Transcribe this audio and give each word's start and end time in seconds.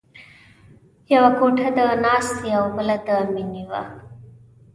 یوه 1.13 1.31
کوټه 1.37 1.67
د 1.77 1.79
ناستې 2.03 2.49
او 2.59 2.65
بله 2.75 2.95
د 3.07 3.09
مینې 3.33 3.63
وه 3.69 3.83